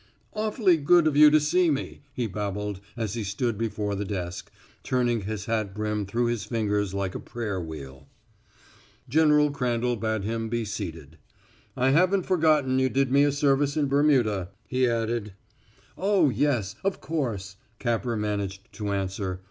[0.33, 4.49] "Awfully good of you to see me," he babbled as he stood before the desk,
[4.81, 8.07] turning his hat brim through his fingers like a prayer wheel.
[9.07, 11.19] General Crandall bade him be seated.
[11.77, 15.33] "I haven't forgotten you did me a service in Burma," he added.
[15.95, 19.39] "Oh, yes of course," Capper managed to answer.